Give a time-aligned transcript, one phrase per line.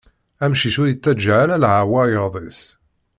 [0.43, 2.61] Amcic ur ittaǧǧa ara laɛwayed-is.